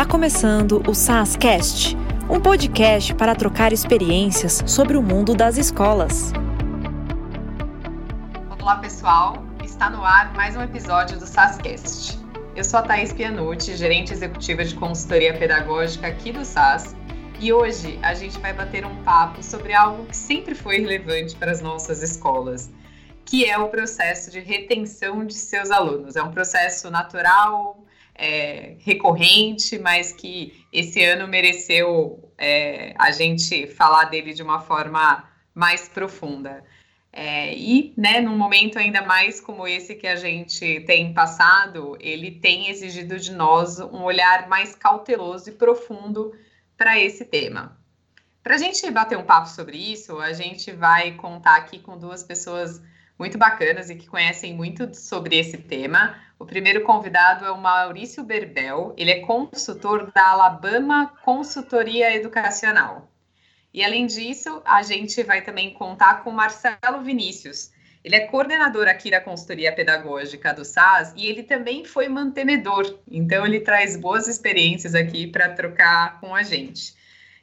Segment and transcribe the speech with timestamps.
[0.00, 1.94] Está começando o SASCast,
[2.30, 6.32] um podcast para trocar experiências sobre o mundo das escolas.
[8.58, 9.44] Olá, pessoal.
[9.62, 12.18] Está no ar mais um episódio do SASCast.
[12.56, 16.96] Eu sou a Thaís Pianucci, gerente executiva de consultoria pedagógica aqui do SAS,
[17.38, 21.52] e hoje a gente vai bater um papo sobre algo que sempre foi relevante para
[21.52, 22.70] as nossas escolas,
[23.26, 26.16] que é o processo de retenção de seus alunos.
[26.16, 27.84] É um processo natural,
[28.20, 35.24] é, recorrente, mas que esse ano mereceu é, a gente falar dele de uma forma
[35.54, 36.62] mais profunda.
[37.10, 42.30] É, e, né, num momento ainda mais como esse que a gente tem passado, ele
[42.30, 46.32] tem exigido de nós um olhar mais cauteloso e profundo
[46.76, 47.76] para esse tema.
[48.42, 52.22] Para a gente bater um papo sobre isso, a gente vai contar aqui com duas
[52.22, 52.82] pessoas
[53.20, 56.18] muito bacanas e que conhecem muito sobre esse tema.
[56.38, 63.12] O primeiro convidado é o Maurício Berbel, ele é consultor da Alabama Consultoria Educacional.
[63.74, 67.70] E além disso, a gente vai também contar com Marcelo Vinícius.
[68.02, 73.00] Ele é coordenador aqui da consultoria pedagógica do SAS e ele também foi mantenedor.
[73.06, 76.94] Então ele traz boas experiências aqui para trocar com a gente.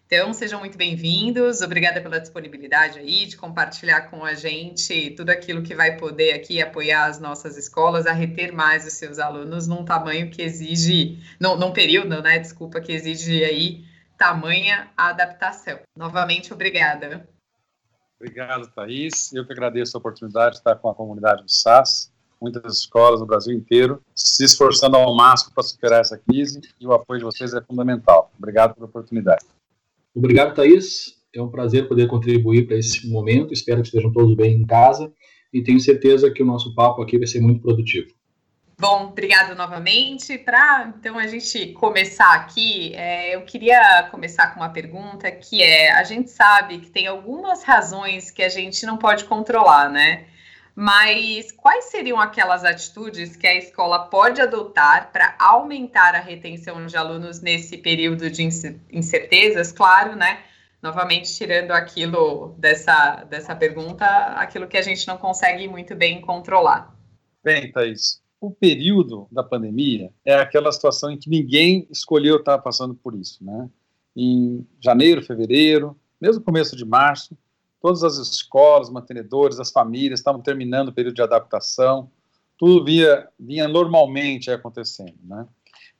[0.07, 1.59] Então, sejam muito bem-vindos.
[1.59, 6.61] Obrigada pela disponibilidade aí de compartilhar com a gente tudo aquilo que vai poder aqui
[6.61, 11.57] apoiar as nossas escolas a reter mais os seus alunos num tamanho que exige, num,
[11.57, 12.39] num período, né?
[12.39, 13.83] Desculpa, que exige aí
[14.17, 15.77] tamanha adaptação.
[15.93, 17.27] Novamente, obrigada.
[18.17, 19.33] Obrigado, Thaís.
[19.33, 23.25] Eu que agradeço a oportunidade de estar com a comunidade do SAS, muitas escolas no
[23.25, 27.53] Brasil inteiro, se esforçando ao máximo para superar essa crise e o apoio de vocês
[27.53, 28.31] é fundamental.
[28.37, 29.56] Obrigado pela oportunidade.
[30.17, 31.15] Obrigado, Thaís.
[31.35, 33.53] É um prazer poder contribuir para esse momento.
[33.53, 35.13] Espero que estejam todos bem em casa
[35.53, 38.07] e tenho certeza que o nosso papo aqui vai ser muito produtivo.
[38.79, 40.35] Bom, obrigado novamente.
[40.39, 45.91] Para então a gente começar aqui, é, eu queria começar com uma pergunta que é:
[45.91, 50.25] a gente sabe que tem algumas razões que a gente não pode controlar, né?
[50.79, 56.95] Mas quais seriam aquelas atitudes que a escola pode adotar para aumentar a retenção de
[56.95, 58.47] alunos nesse período de
[58.93, 59.71] incertezas?
[59.71, 60.43] Claro, né?
[60.79, 64.05] Novamente, tirando aquilo dessa, dessa pergunta,
[64.35, 66.95] aquilo que a gente não consegue muito bem controlar.
[67.43, 72.93] Bem, Thaís, o período da pandemia é aquela situação em que ninguém escolheu estar passando
[72.93, 73.67] por isso, né?
[74.15, 77.35] Em janeiro, fevereiro, mesmo começo de março,
[77.81, 82.09] todas as escolas, mantenedores, as famílias estavam terminando o período de adaptação,
[82.57, 85.45] tudo via, vinha normalmente acontecendo, né?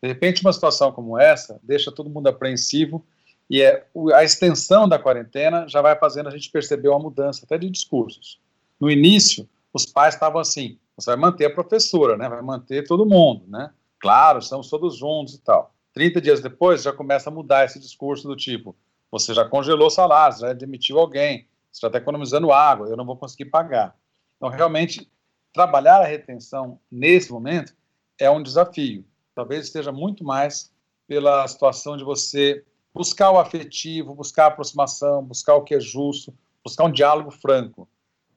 [0.01, 3.03] De repente, uma situação como essa deixa todo mundo apreensivo
[3.49, 7.57] e é, a extensão da quarentena já vai fazendo a gente perceber uma mudança até
[7.57, 8.39] de discursos.
[8.79, 12.27] No início, os pais estavam assim, você vai manter a professora, né?
[12.27, 13.71] Vai manter todo mundo, né?
[13.99, 15.73] Claro, estamos todos juntos e tal.
[15.93, 18.75] 30 dias depois já começa a mudar esse discurso do tipo,
[19.09, 21.47] você já congelou salários, já demitiu alguém,
[21.79, 23.95] você está economizando água, eu não vou conseguir pagar.
[24.35, 25.09] Então, realmente,
[25.53, 27.75] trabalhar a retenção nesse momento
[28.19, 29.05] é um desafio.
[29.33, 30.71] Talvez esteja muito mais
[31.07, 36.33] pela situação de você buscar o afetivo, buscar a aproximação, buscar o que é justo,
[36.63, 37.87] buscar um diálogo franco.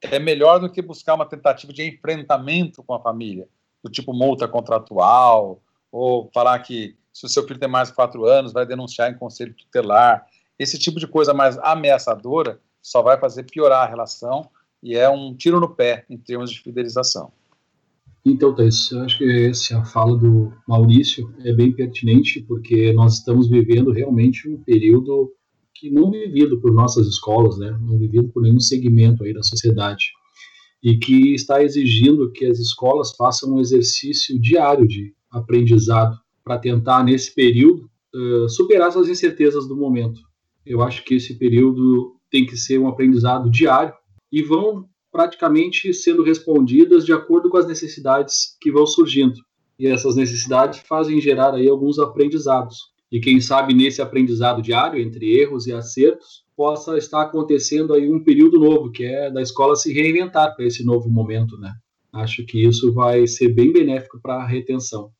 [0.02, 3.48] É melhor do que buscar uma tentativa de enfrentamento com a família,
[3.82, 8.24] do tipo multa contratual, ou falar que se o seu filho tem mais de quatro
[8.24, 10.26] anos, vai denunciar em conselho tutelar.
[10.58, 14.48] Esse tipo de coisa mais ameaçadora só vai fazer piorar a relação
[14.82, 17.32] e é um tiro no pé em termos de fidelização.
[18.24, 23.48] Então, Thais, eu acho que essa fala do Maurício é bem pertinente, porque nós estamos
[23.48, 25.32] vivendo realmente um período
[25.74, 30.10] que não vivido por nossas escolas, né, não vivido por nenhum segmento aí da sociedade,
[30.82, 37.02] e que está exigindo que as escolas façam um exercício diário de aprendizado para tentar,
[37.02, 40.20] nesse período, uh, superar as incertezas do momento.
[40.66, 43.94] Eu acho que esse período tem que ser um aprendizado diário
[44.32, 49.34] e vão praticamente sendo respondidas de acordo com as necessidades que vão surgindo.
[49.78, 52.91] E essas necessidades fazem gerar aí alguns aprendizados.
[53.10, 58.22] E quem sabe nesse aprendizado diário, entre erros e acertos, possa estar acontecendo aí um
[58.22, 61.72] período novo, que é da escola se reinventar para esse novo momento, né?
[62.12, 65.10] Acho que isso vai ser bem benéfico para a retenção.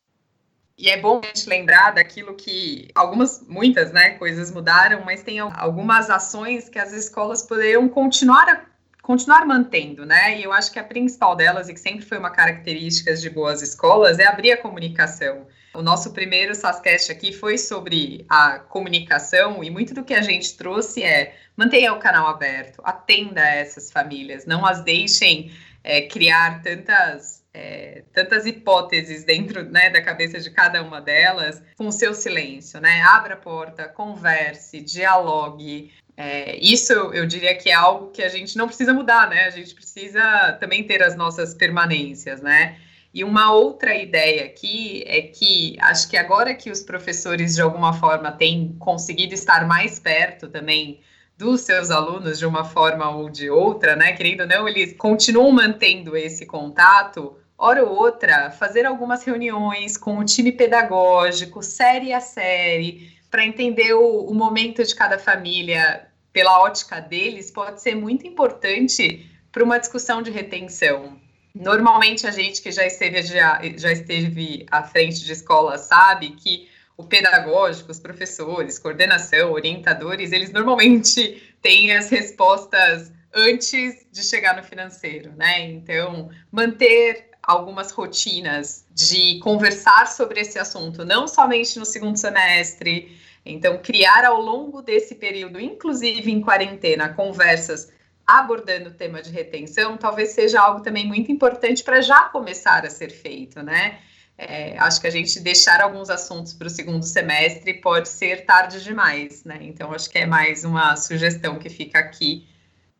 [0.81, 5.39] E é bom a gente lembrar daquilo que algumas, muitas, né, coisas mudaram, mas tem
[5.39, 8.67] algumas ações que as escolas poderiam continuar
[9.03, 10.39] continuar mantendo, né?
[10.39, 13.61] E eu acho que a principal delas, e que sempre foi uma característica de boas
[13.61, 15.47] escolas, é abrir a comunicação.
[15.75, 20.57] O nosso primeiro SASCast aqui foi sobre a comunicação, e muito do que a gente
[20.57, 25.51] trouxe é mantenha o canal aberto, atenda a essas famílias, não as deixem
[25.83, 31.89] é, criar tantas é, tantas hipóteses dentro né, da cabeça de cada uma delas, com
[31.89, 33.03] o seu silêncio, né?
[33.03, 35.93] Abra a porta, converse, dialogue.
[36.17, 39.47] É, isso eu diria que é algo que a gente não precisa mudar, né?
[39.47, 42.79] A gente precisa também ter as nossas permanências, né?
[43.13, 47.93] E uma outra ideia aqui é que acho que agora que os professores de alguma
[47.93, 51.01] forma têm conseguido estar mais perto também
[51.37, 54.13] dos seus alunos de uma forma ou de outra, né?
[54.13, 57.40] Querendo ou não, eles continuam mantendo esse contato.
[57.63, 63.93] Hora ou outra, fazer algumas reuniões com o time pedagógico, série a série, para entender
[63.93, 69.79] o, o momento de cada família pela ótica deles, pode ser muito importante para uma
[69.79, 71.21] discussão de retenção.
[71.55, 76.67] Normalmente a gente que já esteve, já, já esteve à frente de escola sabe que
[76.97, 84.63] o pedagógico, os professores, coordenação, orientadores, eles normalmente têm as respostas antes de chegar no
[84.63, 85.61] financeiro, né?
[85.69, 93.79] Então, manter algumas rotinas de conversar sobre esse assunto, não somente no segundo semestre, então
[93.79, 97.93] criar ao longo desse período, inclusive em quarentena, conversas
[98.27, 102.91] abordando o tema de retenção, talvez seja algo também muito importante para já começar a
[102.91, 103.99] ser feito, né?
[104.39, 108.83] É, acho que a gente deixar alguns assuntos para o segundo semestre pode ser tarde
[108.83, 109.59] demais, né?
[109.61, 112.49] Então, acho que é mais uma sugestão que fica aqui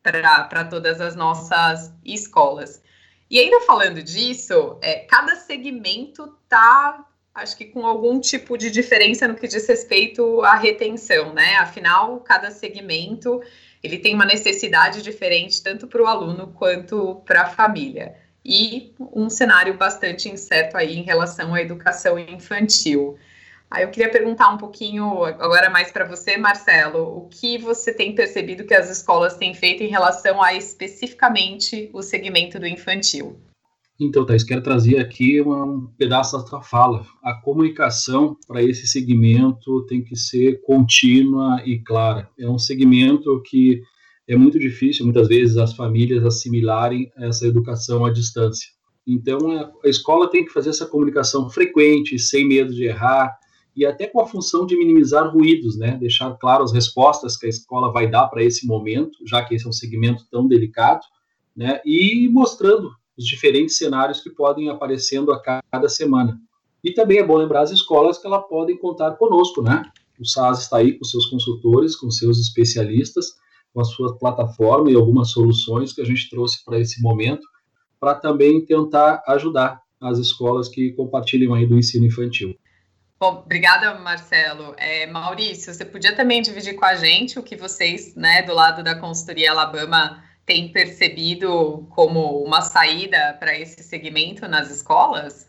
[0.03, 2.80] para todas as nossas escolas.
[3.31, 9.25] E ainda falando disso, é, cada segmento está, acho que com algum tipo de diferença
[9.25, 11.55] no que diz respeito à retenção, né?
[11.55, 13.41] Afinal, cada segmento
[13.81, 18.17] ele tem uma necessidade diferente tanto para o aluno quanto para a família.
[18.43, 23.17] E um cenário bastante incerto aí em relação à educação infantil.
[23.71, 28.13] Aí eu queria perguntar um pouquinho agora mais para você, Marcelo, o que você tem
[28.13, 33.39] percebido que as escolas têm feito em relação a especificamente o segmento do infantil?
[33.97, 37.05] Então, Thais, quero trazer aqui um pedaço da tua fala.
[37.23, 42.27] A comunicação para esse segmento tem que ser contínua e clara.
[42.37, 43.81] É um segmento que
[44.27, 48.67] é muito difícil, muitas vezes, as famílias assimilarem essa educação à distância.
[49.07, 53.37] Então, a escola tem que fazer essa comunicação frequente, sem medo de errar,
[53.75, 55.97] e até com a função de minimizar ruídos, né?
[55.97, 59.65] Deixar claro as respostas que a escola vai dar para esse momento, já que esse
[59.65, 61.01] é um segmento tão delicado,
[61.55, 61.81] né?
[61.85, 66.39] E mostrando os diferentes cenários que podem aparecendo a cada semana.
[66.83, 69.83] E também é bom lembrar as escolas que elas podem contar conosco, né?
[70.19, 73.35] O SAS está aí com seus consultores, com seus especialistas,
[73.73, 77.47] com a sua plataforma e algumas soluções que a gente trouxe para esse momento,
[77.99, 82.55] para também tentar ajudar as escolas que compartilham aí do ensino infantil.
[83.21, 84.73] Bom, obrigada, Marcelo.
[84.79, 88.83] É, Maurício, você podia também dividir com a gente o que vocês, né, do lado
[88.83, 95.47] da consultoria Alabama, tem percebido como uma saída para esse segmento nas escolas?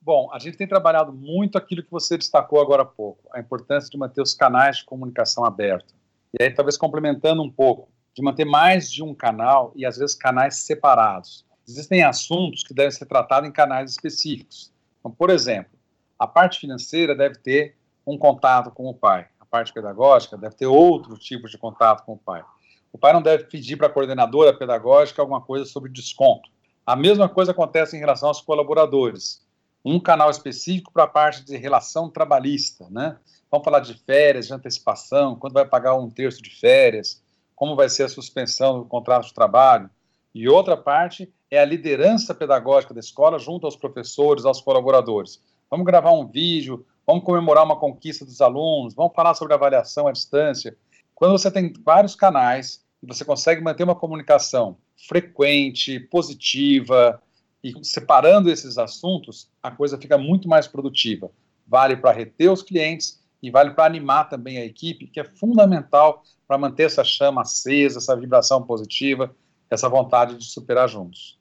[0.00, 3.90] Bom, a gente tem trabalhado muito aquilo que você destacou agora há pouco, a importância
[3.90, 5.94] de manter os canais de comunicação abertos.
[6.32, 10.16] E aí, talvez complementando um pouco, de manter mais de um canal e às vezes
[10.16, 11.44] canais separados.
[11.68, 14.72] Existem assuntos que devem ser tratados em canais específicos.
[14.98, 15.79] Então, por exemplo,
[16.20, 17.74] a parte financeira deve ter
[18.06, 22.12] um contato com o pai, a parte pedagógica deve ter outro tipo de contato com
[22.12, 22.44] o pai.
[22.92, 26.50] O pai não deve pedir para a coordenadora pedagógica alguma coisa sobre desconto.
[26.84, 29.42] A mesma coisa acontece em relação aos colaboradores.
[29.82, 33.16] Um canal específico para a parte de relação trabalhista, né?
[33.50, 37.22] Vamos falar de férias, de antecipação, quando vai pagar um terço de férias,
[37.56, 39.88] como vai ser a suspensão do contrato de trabalho.
[40.34, 45.40] E outra parte é a liderança pedagógica da escola junto aos professores, aos colaboradores.
[45.70, 50.12] Vamos gravar um vídeo, vamos comemorar uma conquista dos alunos, vamos falar sobre avaliação à
[50.12, 50.76] distância.
[51.14, 54.76] Quando você tem vários canais e você consegue manter uma comunicação
[55.08, 57.22] frequente, positiva,
[57.62, 61.30] e separando esses assuntos, a coisa fica muito mais produtiva.
[61.66, 66.24] Vale para reter os clientes e vale para animar também a equipe, que é fundamental
[66.48, 69.34] para manter essa chama acesa, essa vibração positiva,
[69.70, 71.39] essa vontade de superar juntos.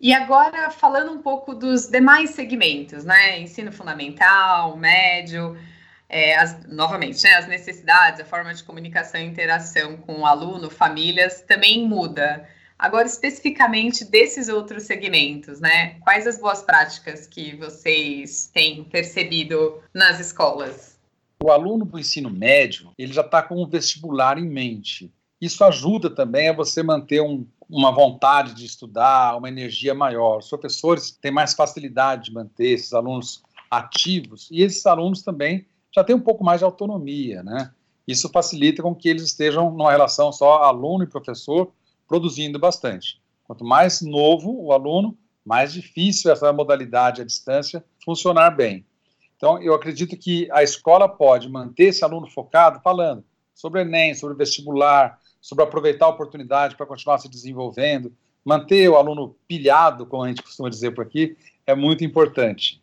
[0.00, 3.40] E agora, falando um pouco dos demais segmentos, né?
[3.40, 5.56] Ensino fundamental, médio,
[6.08, 10.70] é, as, novamente, né, as necessidades, a forma de comunicação e interação com o aluno,
[10.70, 12.46] famílias, também muda.
[12.78, 15.96] Agora, especificamente desses outros segmentos, né?
[16.00, 20.98] Quais as boas práticas que vocês têm percebido nas escolas?
[21.42, 25.12] O aluno do ensino médio, ele já está com o vestibular em mente.
[25.40, 30.38] Isso ajuda também a você manter um, uma vontade de estudar, uma energia maior.
[30.38, 36.02] Os professores têm mais facilidade de manter esses alunos ativos e esses alunos também já
[36.02, 37.72] tem um pouco mais de autonomia, né?
[38.06, 41.72] Isso facilita com que eles estejam numa relação só aluno e professor,
[42.06, 43.20] produzindo bastante.
[43.44, 48.84] Quanto mais novo o aluno, mais difícil essa modalidade à distância funcionar bem.
[49.36, 54.36] Então, eu acredito que a escola pode manter esse aluno focado falando sobre Enem, sobre
[54.36, 58.10] vestibular, sobre aproveitar a oportunidade para continuar se desenvolvendo,
[58.42, 61.36] manter o aluno pilhado, como a gente costuma dizer por aqui,
[61.66, 62.80] é muito importante.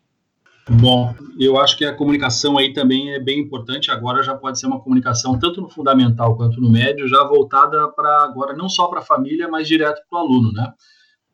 [0.70, 3.90] Bom, eu acho que a comunicação aí também é bem importante.
[3.90, 8.26] Agora já pode ser uma comunicação tanto no fundamental quanto no médio, já voltada para
[8.26, 10.72] agora não só para a família, mas direto para o aluno, né?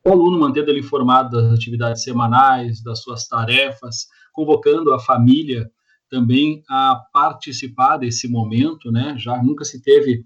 [0.06, 5.70] O aluno mantendo ele informado das atividades semanais, das suas tarefas, convocando a família
[6.10, 9.14] também a participar desse momento, né?
[9.18, 10.24] Já nunca se teve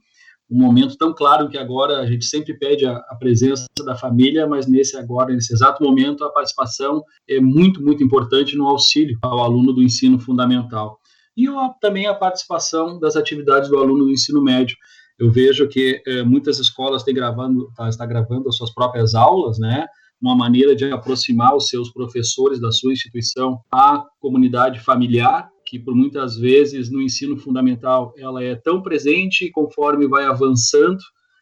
[0.52, 4.46] um momento tão claro que agora a gente sempre pede a, a, presença da família,
[4.46, 9.40] mas nesse agora, nesse exato momento, a participação é muito, muito importante no auxílio ao
[9.40, 11.00] aluno do ensino fundamental.
[11.38, 11.46] E
[11.80, 14.76] também a participação das atividades do aluno do ensino médio.
[15.18, 19.58] Eu vejo que é, muitas escolas têm gravando, tá, está gravando as suas próprias aulas,
[19.58, 19.86] né?
[20.22, 25.96] Uma maneira de aproximar os seus professores da sua instituição à comunidade familiar que por
[25.96, 31.00] muitas vezes no ensino fundamental ela é tão presente e conforme vai avançando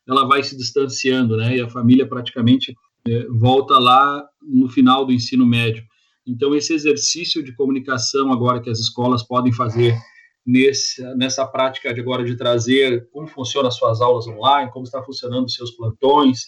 [0.07, 1.57] ela vai se distanciando, né?
[1.57, 2.75] E a família praticamente
[3.07, 5.83] é, volta lá no final do ensino médio.
[6.27, 9.97] Então esse exercício de comunicação agora que as escolas podem fazer
[10.45, 15.01] nesse, nessa prática de agora de trazer como funcionam as suas aulas online, como está
[15.01, 16.41] funcionando os seus plantões,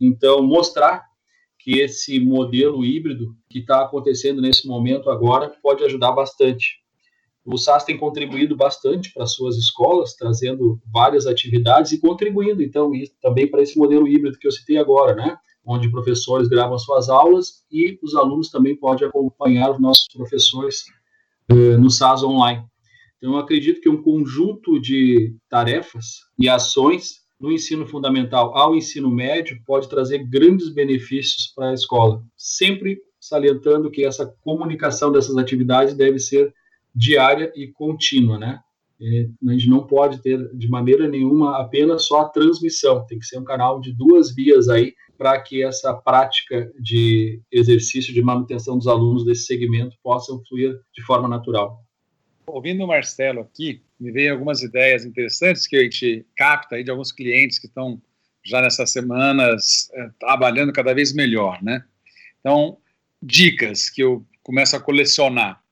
[0.00, 1.02] então mostrar
[1.58, 6.83] que esse modelo híbrido que está acontecendo nesse momento agora pode ajudar bastante.
[7.44, 13.46] O SAS tem contribuído bastante para suas escolas, trazendo várias atividades e contribuindo, então, também
[13.50, 15.36] para esse modelo híbrido que eu citei agora, né?
[15.64, 20.84] Onde professores gravam suas aulas e os alunos também podem acompanhar os nossos professores
[21.50, 22.64] uh, no SAS online.
[23.18, 29.10] Então, eu acredito que um conjunto de tarefas e ações no ensino fundamental ao ensino
[29.10, 35.94] médio pode trazer grandes benefícios para a escola, sempre salientando que essa comunicação dessas atividades
[35.94, 36.54] deve ser
[36.94, 38.60] diária e contínua, né?
[39.00, 43.26] E a gente não pode ter de maneira nenhuma apenas só a transmissão, tem que
[43.26, 48.78] ser um canal de duas vias aí para que essa prática de exercício de manutenção
[48.78, 51.80] dos alunos desse segmento possa fluir de forma natural.
[52.46, 56.90] Ouvindo o Marcelo aqui, me veio algumas ideias interessantes que a gente capta aí de
[56.90, 58.00] alguns clientes que estão
[58.44, 61.82] já nessas semanas é, trabalhando cada vez melhor, né?
[62.40, 62.76] Então,
[63.22, 65.63] dicas que eu começo a colecionar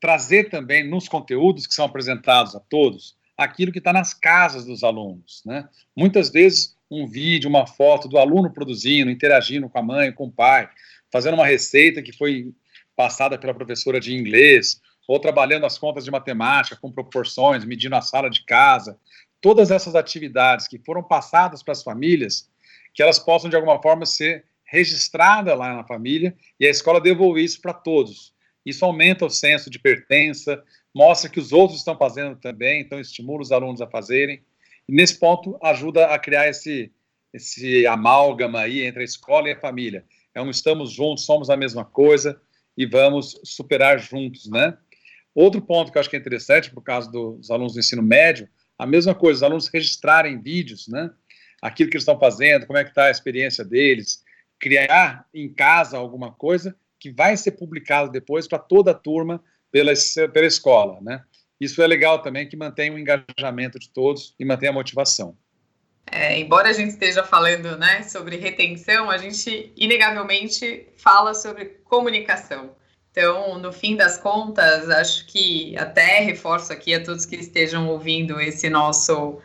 [0.00, 4.82] trazer também nos conteúdos que são apresentados a todos aquilo que está nas casas dos
[4.82, 5.42] alunos.
[5.44, 5.68] Né?
[5.94, 10.32] Muitas vezes, um vídeo, uma foto do aluno produzindo, interagindo com a mãe, com o
[10.32, 10.68] pai,
[11.12, 12.52] fazendo uma receita que foi
[12.94, 18.00] passada pela professora de inglês, ou trabalhando as contas de matemática com proporções, medindo a
[18.00, 18.98] sala de casa.
[19.40, 22.50] Todas essas atividades que foram passadas para as famílias,
[22.94, 27.44] que elas possam, de alguma forma, ser registradas lá na família e a escola devolver
[27.44, 28.34] isso para todos
[28.66, 30.60] isso aumenta o senso de pertença,
[30.92, 34.42] mostra que os outros estão fazendo também, então estimula os alunos a fazerem.
[34.88, 36.90] E nesse ponto ajuda a criar esse,
[37.32, 40.04] esse amálgama aí entre a escola e a família.
[40.34, 42.40] É um estamos juntos, somos a mesma coisa
[42.76, 44.76] e vamos superar juntos, né?
[45.32, 48.48] Outro ponto que eu acho que é interessante, por causa dos alunos do ensino médio,
[48.76, 51.10] a mesma coisa, os alunos registrarem vídeos, né?
[51.62, 54.24] Aquilo que eles estão fazendo, como é que está a experiência deles,
[54.58, 59.92] criar em casa alguma coisa que vai ser publicado depois para toda a turma pela,
[60.32, 61.22] pela escola, né?
[61.60, 65.36] Isso é legal também, que mantém o engajamento de todos e mantém a motivação.
[66.10, 72.76] É, embora a gente esteja falando né, sobre retenção, a gente inegavelmente fala sobre comunicação.
[73.10, 78.38] Então, no fim das contas, acho que até reforço aqui a todos que estejam ouvindo
[78.38, 79.40] esse nosso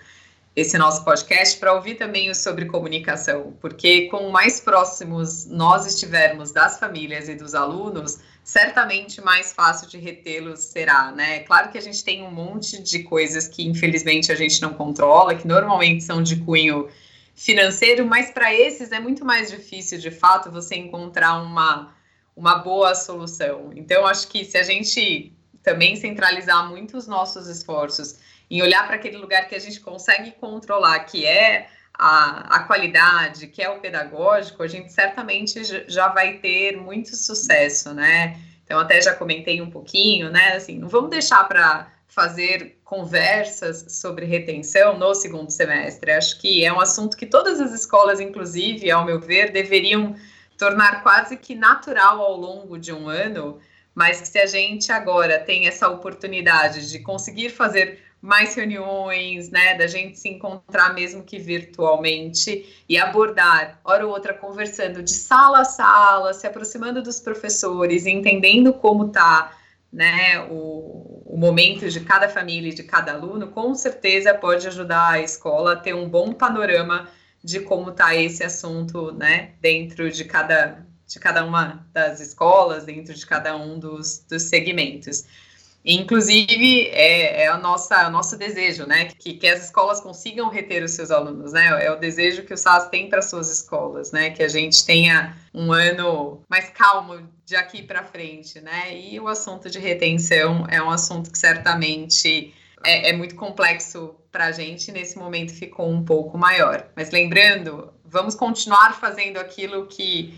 [0.55, 6.77] esse nosso podcast para ouvir também sobre comunicação, porque com mais próximos nós estivermos das
[6.77, 11.39] famílias e dos alunos, certamente mais fácil de retê-los será, né?
[11.39, 15.35] Claro que a gente tem um monte de coisas que infelizmente a gente não controla,
[15.35, 16.89] que normalmente são de cunho
[17.33, 21.95] financeiro, mas para esses é muito mais difícil, de fato, você encontrar uma,
[22.35, 23.71] uma boa solução.
[23.73, 25.31] Então, acho que se a gente
[25.63, 28.17] também centralizar muito os nossos esforços
[28.51, 33.47] em olhar para aquele lugar que a gente consegue controlar, que é a, a qualidade,
[33.47, 38.37] que é o pedagógico, a gente certamente já vai ter muito sucesso, né?
[38.65, 40.53] Então, até já comentei um pouquinho, né?
[40.53, 46.11] Assim, não vamos deixar para fazer conversas sobre retenção no segundo semestre.
[46.11, 50.13] Acho que é um assunto que todas as escolas, inclusive, ao meu ver, deveriam
[50.57, 53.59] tornar quase que natural ao longo de um ano,
[53.95, 59.75] mas que se a gente agora tem essa oportunidade de conseguir fazer mais reuniões, né,
[59.75, 65.61] da gente se encontrar mesmo que virtualmente e abordar, hora ou outra, conversando de sala
[65.61, 69.57] a sala, se aproximando dos professores, entendendo como está
[69.91, 75.13] né, o, o momento de cada família e de cada aluno, com certeza pode ajudar
[75.13, 77.09] a escola a ter um bom panorama
[77.43, 83.15] de como está esse assunto, né, dentro de cada, de cada uma das escolas, dentro
[83.15, 85.25] de cada um dos, dos segmentos.
[85.83, 89.05] Inclusive, é, é nossa, o nosso desejo, né?
[89.05, 91.83] Que, que as escolas consigam reter os seus alunos, né?
[91.83, 94.29] É o desejo que o SAS tem para suas escolas, né?
[94.29, 98.95] Que a gente tenha um ano mais calmo de aqui para frente, né?
[98.95, 104.45] E o assunto de retenção é um assunto que certamente é, é muito complexo para
[104.45, 106.87] a gente, nesse momento ficou um pouco maior.
[106.95, 110.33] Mas lembrando, vamos continuar fazendo aquilo que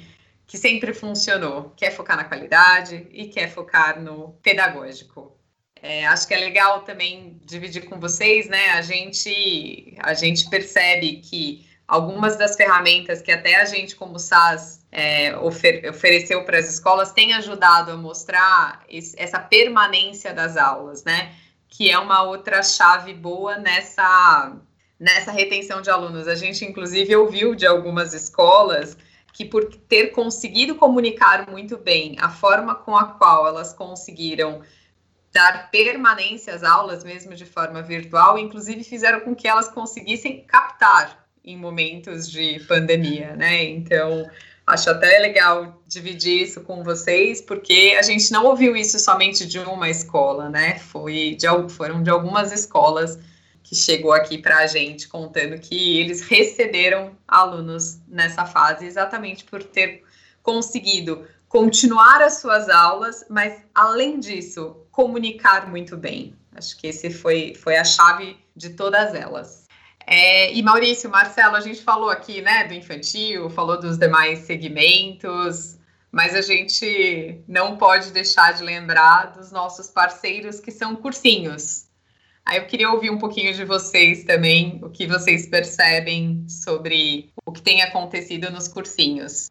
[0.45, 5.37] que sempre funcionou, quer focar na qualidade e quer focar no pedagógico.
[5.81, 8.69] É, acho que é legal também dividir com vocês, né?
[8.71, 14.85] A gente, a gente percebe que algumas das ferramentas que até a gente, como SAS,
[14.91, 18.85] é, ofer ofereceu para as escolas têm ajudado a mostrar
[19.17, 21.33] essa permanência das aulas, né?
[21.67, 24.55] Que é uma outra chave boa nessa,
[24.99, 26.27] nessa retenção de alunos.
[26.27, 28.95] A gente, inclusive, ouviu de algumas escolas
[29.33, 34.61] que por ter conseguido comunicar muito bem a forma com a qual elas conseguiram
[35.33, 41.27] dar permanência às aulas, mesmo de forma virtual, inclusive fizeram com que elas conseguissem captar
[41.43, 43.63] em momentos de pandemia, né?
[43.63, 44.29] Então,
[44.65, 49.57] acho até legal dividir isso com vocês, porque a gente não ouviu isso somente de
[49.57, 50.77] uma escola, né?
[50.77, 53.17] Foi de, foram de algumas escolas
[53.63, 59.63] que chegou aqui para a gente contando que eles receberam alunos nessa fase exatamente por
[59.63, 60.03] ter
[60.43, 66.35] conseguido continuar as suas aulas, mas além disso, comunicar muito bem.
[66.55, 69.63] Acho que esse foi, foi a chave de todas elas.
[70.05, 75.77] É, e Maurício, Marcelo, a gente falou aqui né, do infantil, falou dos demais segmentos,
[76.11, 81.82] mas a gente não pode deixar de lembrar dos nossos parceiros que são cursinhos.
[82.45, 87.51] Aí eu queria ouvir um pouquinho de vocês também, o que vocês percebem sobre o
[87.51, 89.49] que tem acontecido nos cursinhos.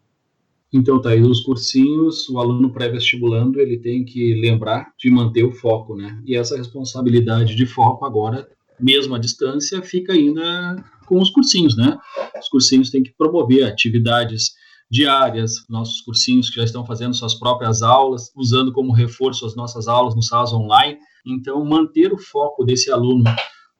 [0.72, 5.52] Então, tá aí nos cursinhos, o aluno pré-vestibulando, ele tem que lembrar de manter o
[5.52, 6.22] foco, né?
[6.26, 8.48] E essa responsabilidade de foco agora,
[8.80, 11.98] mesmo à distância, fica ainda com os cursinhos, né?
[12.38, 14.52] Os cursinhos têm que promover atividades
[14.90, 19.88] diárias, nossos cursinhos que já estão fazendo suas próprias aulas, usando como reforço as nossas
[19.88, 23.24] aulas no SAS online, então, manter o foco desse aluno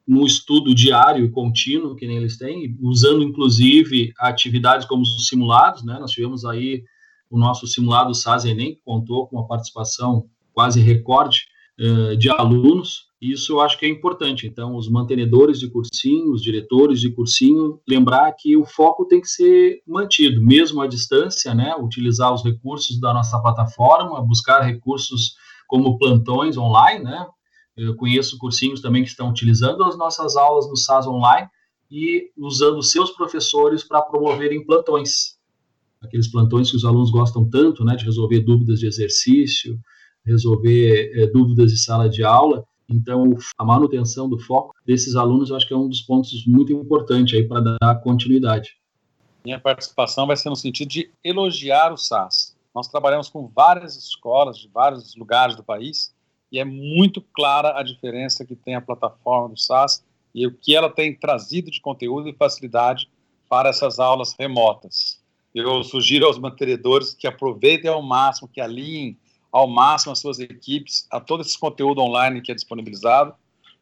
[0.07, 5.85] no estudo diário e contínuo que nem eles têm, usando inclusive atividades como os simulados,
[5.85, 5.99] né?
[5.99, 6.83] Nós tivemos aí
[7.31, 11.47] o nosso simulado SAS Enem, que contou com uma participação quase recorde
[11.81, 13.07] uh, de alunos.
[13.21, 14.47] Isso eu acho que é importante.
[14.47, 19.29] Então, os mantenedores de cursinho, os diretores de cursinho, lembrar que o foco tem que
[19.29, 21.75] ser mantido, mesmo à distância, né?
[21.79, 25.35] Utilizar os recursos da nossa plataforma, buscar recursos
[25.73, 27.27] como plantões online, né?
[27.75, 31.49] Eu conheço cursinhos também que estão utilizando as nossas aulas no SAS online
[31.91, 35.39] e usando seus professores para promoverem plantões.
[36.03, 39.81] Aqueles plantões que os alunos gostam tanto, né, de resolver dúvidas de exercício,
[40.27, 42.67] resolver é, dúvidas de sala de aula.
[42.87, 46.71] Então, a manutenção do foco desses alunos, eu acho que é um dos pontos muito
[46.71, 48.77] importantes aí para dar continuidade.
[49.43, 52.52] Minha participação vai ser no sentido de elogiar o SAS.
[52.75, 56.15] Nós trabalhamos com várias escolas de vários lugares do país
[56.51, 60.05] e é muito clara a diferença que tem a plataforma do SAS
[60.35, 63.09] e o que ela tem trazido de conteúdo e facilidade
[63.49, 65.23] para essas aulas remotas.
[65.55, 69.19] Eu sugiro aos mantenedores que aproveitem ao máximo, que alinhem
[69.51, 73.35] ao máximo as suas equipes a todo esse conteúdo online que é disponibilizado,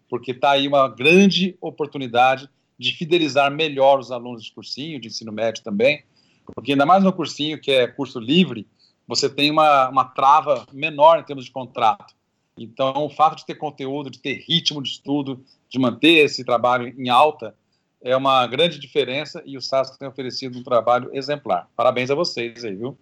[0.08, 5.30] porque está aí uma grande oportunidade de fidelizar melhor os alunos de cursinho, de ensino
[5.30, 6.02] médio também,
[6.44, 8.66] porque ainda mais no cursinho que é curso livre,
[9.10, 12.14] você tem uma, uma trava menor em termos de contrato.
[12.56, 16.94] Então, o fato de ter conteúdo, de ter ritmo de estudo, de manter esse trabalho
[16.96, 17.56] em alta,
[18.00, 21.68] é uma grande diferença e o SAS tem oferecido um trabalho exemplar.
[21.74, 22.96] Parabéns a vocês aí, viu?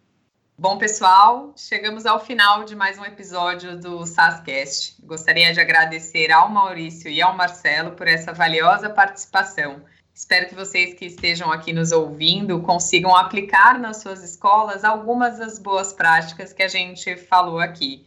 [0.56, 4.96] Bom, pessoal, chegamos ao final de mais um episódio do SAScast.
[5.04, 9.82] Gostaria de agradecer ao Maurício e ao Marcelo por essa valiosa participação.
[10.18, 15.60] Espero que vocês que estejam aqui nos ouvindo consigam aplicar nas suas escolas algumas das
[15.60, 18.04] boas práticas que a gente falou aqui.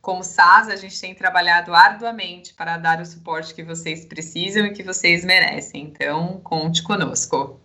[0.00, 4.72] Como SAS, a gente tem trabalhado arduamente para dar o suporte que vocês precisam e
[4.72, 5.84] que vocês merecem.
[5.84, 7.60] Então, conte conosco.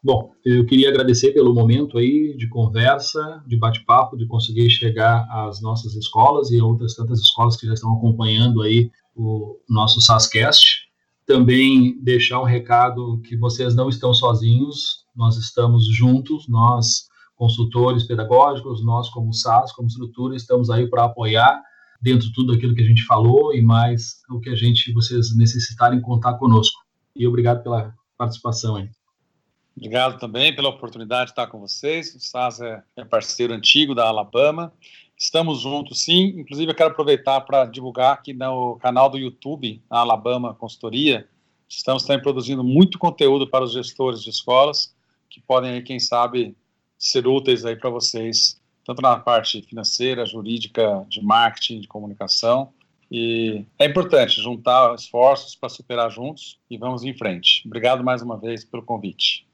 [0.00, 5.60] Bom, eu queria agradecer pelo momento aí de conversa, de bate-papo, de conseguir chegar às
[5.60, 10.91] nossas escolas e outras tantas escolas que já estão acompanhando aí o nosso SAScast.
[11.26, 18.84] Também deixar um recado que vocês não estão sozinhos, nós estamos juntos, nós consultores pedagógicos,
[18.84, 21.60] nós como SAS, como estrutura, estamos aí para apoiar
[22.00, 25.36] dentro de tudo aquilo que a gente falou e mais o que a gente vocês
[25.36, 26.80] necessitarem contar conosco.
[27.14, 28.88] E obrigado pela participação aí.
[29.76, 32.14] Obrigado também pela oportunidade de estar com vocês.
[32.14, 34.72] O SAS é, parceiro antigo da Alabama.
[35.22, 36.34] Estamos juntos, sim.
[36.36, 41.28] Inclusive, eu quero aproveitar para divulgar que no canal do YouTube, a Alabama Consultoria,
[41.68, 44.92] estamos também produzindo muito conteúdo para os gestores de escolas,
[45.30, 46.56] que podem, quem sabe,
[46.98, 52.72] ser úteis aí para vocês, tanto na parte financeira, jurídica, de marketing, de comunicação.
[53.08, 57.62] E é importante juntar esforços para superar juntos e vamos em frente.
[57.64, 59.46] Obrigado mais uma vez pelo convite.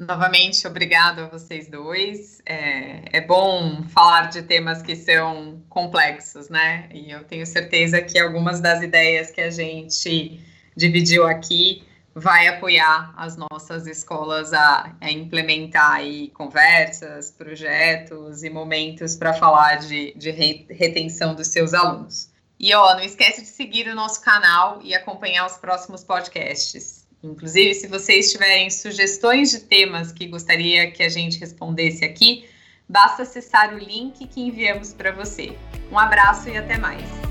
[0.00, 2.40] Novamente, obrigado a vocês dois.
[2.46, 6.88] É, é, bom falar de temas que são complexos, né?
[6.90, 10.42] E eu tenho certeza que algumas das ideias que a gente
[10.74, 19.14] dividiu aqui vai apoiar as nossas escolas a, a implementar aí conversas, projetos e momentos
[19.16, 22.30] para falar de, de retenção dos seus alunos.
[22.58, 26.99] E ó, não esquece de seguir o nosso canal e acompanhar os próximos podcasts.
[27.22, 32.48] Inclusive, se vocês tiverem sugestões de temas que gostaria que a gente respondesse aqui,
[32.88, 35.56] basta acessar o link que enviamos para você.
[35.92, 37.29] Um abraço e até mais.